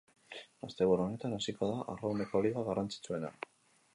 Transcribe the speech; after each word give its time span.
Asteburu 0.67 1.03
honetan 1.03 1.35
hasiko 1.37 1.69
da 1.73 1.77
arrrauneko 1.95 2.43
liga 2.47 2.63
garrantzitsuena. 2.71 3.33